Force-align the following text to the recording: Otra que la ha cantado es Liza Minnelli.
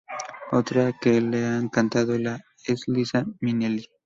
Otra 0.51 0.97
que 0.99 1.21
la 1.21 1.59
ha 1.59 1.69
cantado 1.69 2.15
es 2.65 2.87
Liza 2.87 3.23
Minnelli. 3.39 3.85